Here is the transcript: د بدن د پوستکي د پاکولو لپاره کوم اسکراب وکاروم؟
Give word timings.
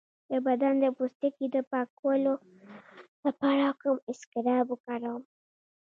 د 0.29 0.31
بدن 0.45 0.73
د 0.83 0.85
پوستکي 0.97 1.47
د 1.51 1.57
پاکولو 1.71 2.33
لپاره 3.25 3.65
کوم 3.81 3.97
اسکراب 4.11 4.65
وکاروم؟ 4.69 5.23